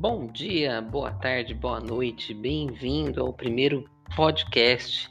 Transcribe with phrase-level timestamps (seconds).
[0.00, 3.84] Bom dia, boa tarde, boa noite, bem-vindo ao primeiro
[4.16, 5.10] podcast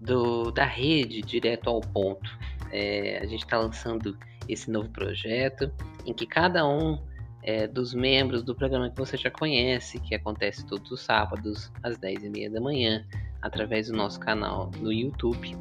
[0.00, 2.38] do, da rede Direto ao Ponto.
[2.70, 4.16] É, a gente está lançando
[4.48, 5.68] esse novo projeto
[6.06, 7.02] em que cada um
[7.42, 11.98] é, dos membros do programa que você já conhece, que acontece todos os sábados às
[11.98, 13.04] 10h30 da manhã,
[13.42, 15.56] através do nosso canal no YouTube,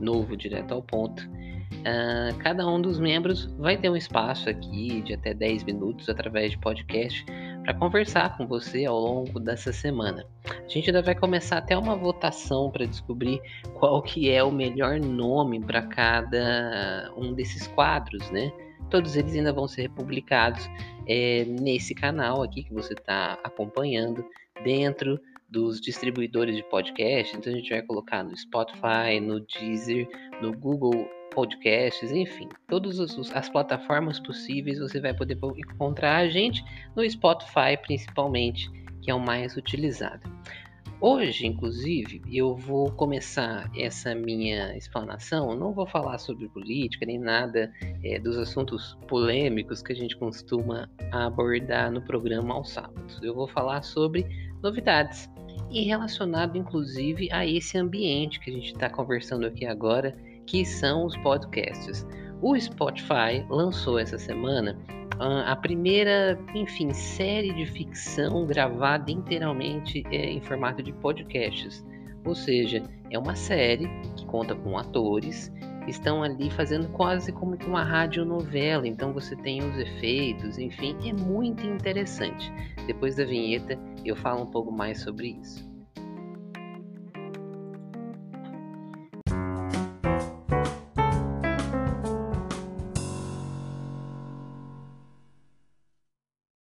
[0.00, 1.22] novo Direto ao Ponto.
[1.70, 6.50] Uh, cada um dos membros vai ter um espaço aqui de até 10 minutos através
[6.50, 7.24] de podcast
[7.68, 10.24] para conversar com você ao longo dessa semana.
[10.46, 13.42] A gente ainda vai começar até uma votação para descobrir
[13.74, 18.50] qual que é o melhor nome para cada um desses quadros, né?
[18.88, 20.66] Todos eles ainda vão ser republicados
[21.06, 24.24] é, nesse canal aqui que você está acompanhando
[24.64, 27.36] dentro dos distribuidores de podcast.
[27.36, 30.08] Então a gente vai colocar no Spotify, no Deezer,
[30.40, 32.98] no Google podcasts, enfim, todas
[33.32, 38.70] as plataformas possíveis você vai poder encontrar a gente no Spotify, principalmente,
[39.02, 40.28] que é o mais utilizado.
[41.00, 45.54] Hoje, inclusive, eu vou começar essa minha explanação.
[45.54, 50.90] Não vou falar sobre política nem nada é, dos assuntos polêmicos que a gente costuma
[51.12, 53.20] abordar no programa aos sábados.
[53.22, 54.26] Eu vou falar sobre
[54.60, 55.30] novidades
[55.70, 60.16] e relacionado, inclusive, a esse ambiente que a gente está conversando aqui agora,
[60.48, 62.06] que são os podcasts.
[62.40, 64.76] O Spotify lançou essa semana
[65.20, 71.84] a primeira, enfim, série de ficção gravada inteiramente é, em formato de podcasts.
[72.24, 75.52] Ou seja, é uma série que conta com atores,
[75.86, 81.66] estão ali fazendo quase como uma radionovela, então você tem os efeitos, enfim, é muito
[81.66, 82.50] interessante.
[82.86, 85.67] Depois da vinheta eu falo um pouco mais sobre isso.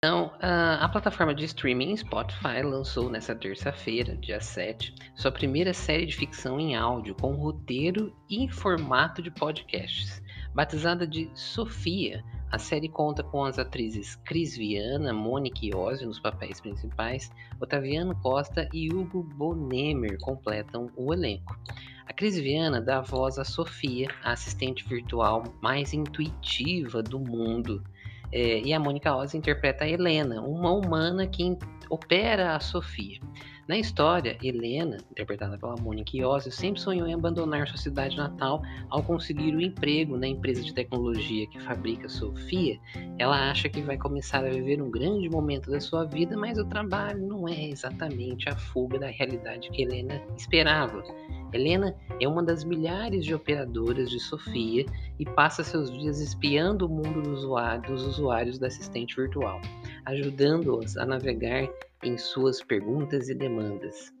[0.05, 6.59] A plataforma de streaming Spotify lançou nesta terça-feira, dia 7, sua primeira série de ficção
[6.59, 10.21] em áudio com roteiro e formato de podcasts.
[10.53, 16.61] Batizada de Sofia, a série conta com as atrizes Cris Viana, Mônica Iose nos papéis
[16.61, 21.59] principais, Otaviano Costa e Hugo Bonemer completam o elenco.
[22.05, 27.83] A Cris Viana dá voz a Sofia, a assistente virtual mais intuitiva do mundo
[28.31, 31.57] é, e a Mônica Oz interpreta a Helena, uma humana que
[31.89, 33.19] opera a Sofia.
[33.67, 39.03] Na história, Helena, interpretada pela Mônica Iose, sempre sonhou em abandonar sua cidade natal ao
[39.03, 42.79] conseguir o um emprego na empresa de tecnologia que fabrica Sofia.
[43.19, 46.63] Ela acha que vai começar a viver um grande momento da sua vida, mas o
[46.63, 51.03] trabalho não é exatamente a fuga da realidade que Helena esperava.
[51.51, 54.85] Helena é uma das milhares de operadoras de Sofia
[55.19, 59.59] e passa seus dias espiando o mundo dos usuários da assistente virtual,
[60.05, 61.67] ajudando-os a navegar
[62.03, 64.13] em suas perguntas e demandas.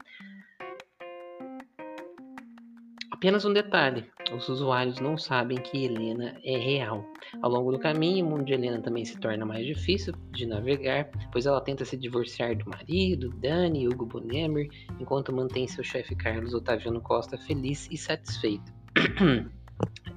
[3.17, 7.03] Apenas um detalhe: os usuários não sabem que Helena é real.
[7.41, 11.09] Ao longo do caminho, o mundo de Helena também se torna mais difícil de navegar,
[11.31, 16.53] pois ela tenta se divorciar do marido, Dani Hugo Bonemer, enquanto mantém seu chefe Carlos
[16.53, 18.71] Otaviano Costa feliz e satisfeito.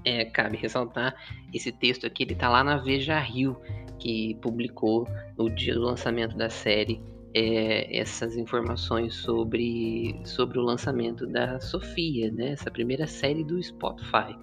[0.04, 1.14] é, cabe ressaltar,
[1.54, 3.56] esse texto aqui ele tá lá na Veja Rio,
[3.98, 7.00] que publicou no dia do lançamento da série
[7.34, 12.52] é, essas informações sobre, sobre o lançamento da Sofia, né?
[12.52, 14.36] essa primeira série do Spotify.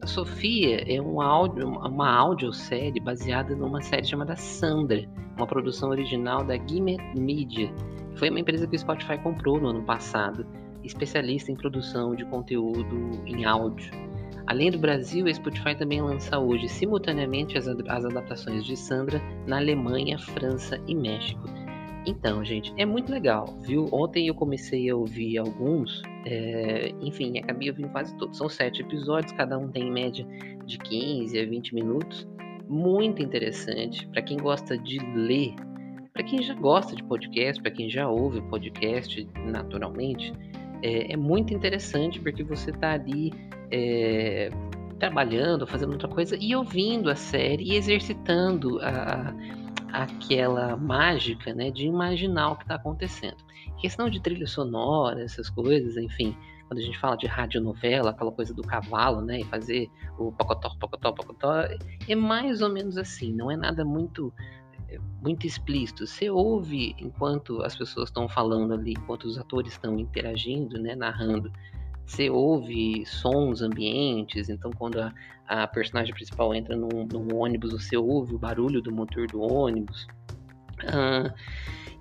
[0.00, 6.44] A Sofia é um áudio, uma audiosérie baseada numa série chamada Sandra, uma produção original
[6.44, 7.72] da Gimmet Media.
[8.16, 10.44] Foi uma empresa que o Spotify comprou no ano passado,
[10.82, 13.92] especialista em produção de conteúdo em áudio.
[14.48, 19.58] Além do Brasil, a Spotify também lança hoje simultaneamente as, as adaptações de Sandra na
[19.58, 21.61] Alemanha, França e México.
[22.04, 23.88] Então, gente, é muito legal, viu?
[23.92, 28.36] Ontem eu comecei a ouvir alguns, é, enfim, acabei ouvindo quase todos.
[28.36, 30.26] São sete episódios, cada um tem em média
[30.66, 32.26] de 15 a 20 minutos.
[32.68, 35.54] Muito interessante para quem gosta de ler,
[36.12, 40.32] para quem já gosta de podcast, para quem já ouve podcast naturalmente.
[40.82, 43.32] É, é muito interessante porque você está ali
[43.70, 44.50] é,
[44.98, 49.32] trabalhando, fazendo outra coisa e ouvindo a série e exercitando a
[49.92, 53.36] aquela mágica, né, de imaginar o que está acontecendo.
[53.80, 56.36] Questão de trilha sonora, essas coisas, enfim,
[56.66, 60.70] quando a gente fala de radionovela, aquela coisa do cavalo, né, e fazer o pocotó,
[60.80, 61.52] pocotó, pocotó,
[62.08, 64.32] é mais ou menos assim, não é nada muito
[64.88, 66.06] é, muito explícito.
[66.06, 71.52] Você ouve enquanto as pessoas estão falando ali, enquanto os atores estão interagindo, né, narrando
[72.06, 75.12] você ouve sons ambientes, então quando a,
[75.46, 80.06] a personagem principal entra num, num, ônibus, você ouve o barulho do motor do ônibus.
[80.86, 81.32] Ah,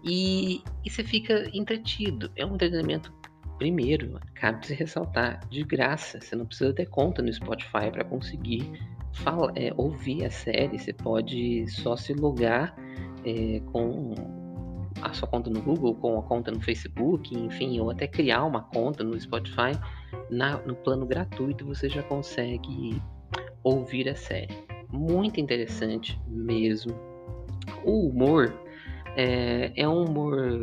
[0.04, 2.32] E, e você fica entretido.
[2.36, 3.14] É um entretenimento,
[3.58, 6.20] primeiro, cabe se ressaltar, de graça.
[6.20, 8.72] Você não precisa ter conta no Spotify para conseguir
[9.14, 10.80] fala, é, ouvir a série.
[10.80, 12.76] Você pode só se logar
[13.24, 14.41] é, com
[15.02, 18.64] a sua conta no Google, com a conta no Facebook, enfim, ou até criar uma
[18.64, 19.72] conta no Spotify.
[20.30, 23.02] Na, no plano gratuito você já consegue
[23.64, 24.56] ouvir a série.
[24.92, 26.94] Muito interessante mesmo.
[27.84, 28.54] O humor
[29.16, 30.62] é, é um humor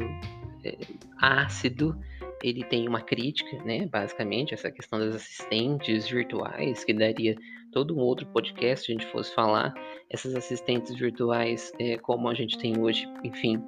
[0.65, 0.77] é,
[1.21, 1.99] ácido,
[2.43, 3.87] ele tem uma crítica, né?
[3.87, 7.37] Basicamente, essa questão das assistentes virtuais, que daria
[7.73, 9.75] todo um outro podcast se a gente fosse falar.
[10.11, 13.63] Essas assistentes virtuais, é, como a gente tem hoje, enfim,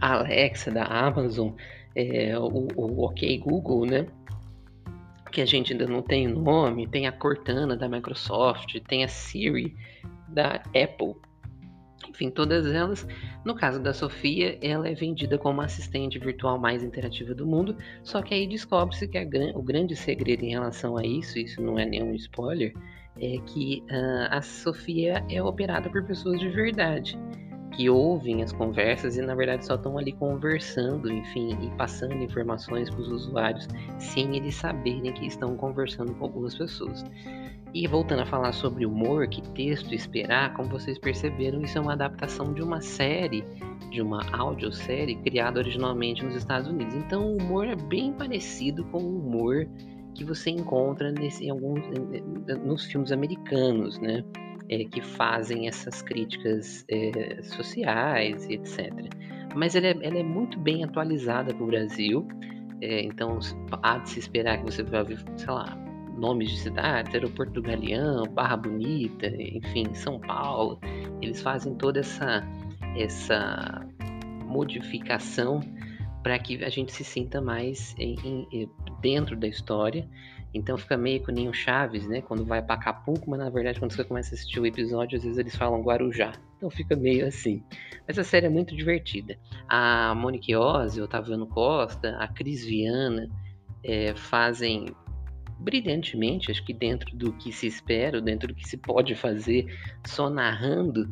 [0.00, 1.52] a Alexa da Amazon,
[1.94, 4.06] é, o, o OK Google, né?
[5.30, 9.74] Que a gente ainda não tem nome, tem a Cortana da Microsoft, tem a Siri
[10.28, 11.14] da Apple.
[12.08, 13.06] Enfim, todas elas.
[13.44, 17.76] No caso da Sofia, ela é vendida como a assistente virtual mais interativa do mundo.
[18.02, 21.78] Só que aí descobre-se que a, o grande segredo em relação a isso, isso não
[21.78, 22.74] é nenhum spoiler,
[23.20, 27.18] é que uh, a Sofia é operada por pessoas de verdade
[27.76, 32.88] que ouvem as conversas e na verdade só estão ali conversando, enfim, e passando informações
[32.88, 33.68] para os usuários
[33.98, 37.04] sem eles saberem que estão conversando com algumas pessoas.
[37.74, 41.92] E voltando a falar sobre humor, que texto esperar, como vocês perceberam, isso é uma
[41.92, 43.44] adaptação de uma série,
[43.90, 46.94] de uma audiosérie criada originalmente nos Estados Unidos.
[46.94, 49.68] Então o humor é bem parecido com o humor
[50.14, 51.84] que você encontra nesse, em alguns,
[52.64, 54.24] nos filmes americanos, né?
[54.68, 58.92] É, que fazem essas críticas é, sociais e etc.
[59.54, 62.26] Mas ela é, ela é, muito bem atualizada para o Brasil,
[62.80, 63.38] é, então
[63.82, 65.76] há de se esperar que você vai ouvir, sei lá,
[66.18, 70.78] nomes de cidades, Aeroporto do Galeão, Barra Bonita, enfim, São Paulo.
[71.20, 72.42] Eles fazem toda essa,
[72.96, 73.86] essa
[74.44, 75.60] modificação
[76.26, 78.68] para que a gente se sinta mais em, em,
[79.00, 80.08] dentro da história
[80.52, 82.22] então fica meio que o Chaves, né?
[82.22, 85.22] Quando vai para Acapulco, mas na verdade quando você começa a assistir o episódio, às
[85.22, 86.32] vezes eles falam Guarujá.
[86.56, 87.62] Então fica meio assim.
[88.08, 89.38] Mas a série é muito divertida.
[89.68, 93.28] A Monique Ozzy, Otaviano Costa, a Cris Viana
[93.84, 94.86] é, fazem
[95.58, 99.66] brilhantemente, acho que dentro do que se espera, dentro do que se pode fazer,
[100.06, 101.08] só narrando,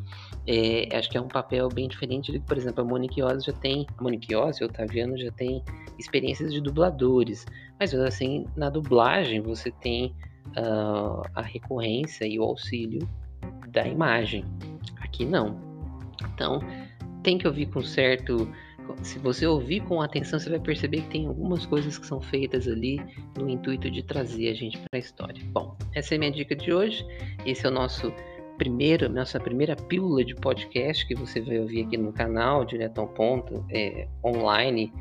[0.47, 3.47] é, acho que é um papel bem diferente do que, por exemplo, a Monique Ozzy
[3.47, 5.63] já tem, a Monique Ozzy, o Otaviano já tem
[5.99, 7.47] experiências de dubladores,
[7.79, 10.15] mas assim, na dublagem você tem
[10.57, 13.09] uh, a recorrência e o auxílio
[13.69, 14.45] da imagem,
[15.01, 15.59] aqui não.
[16.35, 16.61] Então,
[17.23, 18.49] tem que ouvir com certo
[19.03, 22.67] se você ouvir com atenção, você vai perceber que tem algumas coisas que são feitas
[22.67, 23.01] ali
[23.39, 25.43] no intuito de trazer a gente para a história.
[25.47, 27.07] Bom, essa é a minha dica de hoje.
[27.45, 28.13] Esse é o nosso
[28.57, 33.09] primeiro, nossa primeira pílula de podcast que você vai ouvir aqui no canal, direto ao
[33.09, 34.93] ponto, é, online,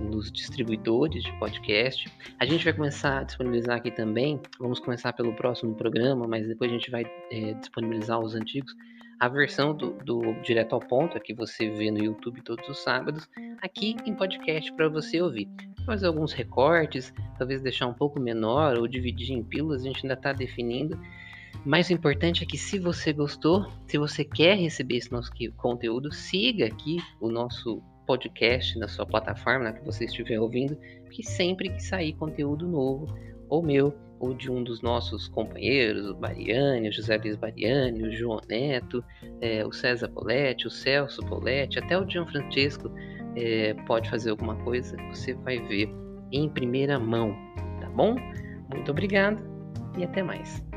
[0.00, 2.10] nos distribuidores de podcast.
[2.38, 4.40] A gente vai começar a disponibilizar aqui também.
[4.58, 8.74] Vamos começar pelo próximo programa, mas depois a gente vai é, disponibilizar os antigos
[9.20, 13.28] a versão do, do, Direto ao Ponto, que você vê no YouTube todos os sábados,
[13.60, 15.48] aqui em podcast para você ouvir.
[15.84, 20.14] Fazer alguns recortes, talvez deixar um pouco menor ou dividir em pílulas, a gente ainda
[20.14, 20.98] está definindo.
[21.64, 26.66] Mais importante é que se você gostou, se você quer receber esse nosso conteúdo, siga
[26.66, 30.78] aqui o nosso podcast na sua plataforma, na que você estiver ouvindo,
[31.10, 33.06] que sempre que sair conteúdo novo,
[33.48, 38.12] ou meu, ou de um dos nossos companheiros, o Bariani, o José Luiz Bariani, o
[38.12, 39.04] João Neto,
[39.40, 42.90] é, o César Poletti, o Celso Poletti, até o Gianfrancesco
[43.36, 45.88] é, pode fazer alguma coisa, você vai ver
[46.32, 47.34] em primeira mão,
[47.80, 48.16] tá bom?
[48.72, 49.42] Muito obrigado
[49.96, 50.67] e até mais.